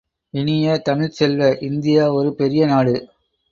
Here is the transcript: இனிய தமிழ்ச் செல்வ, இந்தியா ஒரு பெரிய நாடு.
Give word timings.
இனிய 0.33 0.77
தமிழ்ச் 0.77 1.11
செல்வ, 1.11 1.49
இந்தியா 1.61 2.11
ஒரு 2.13 2.35
பெரிய 2.35 2.65
நாடு. 2.65 2.95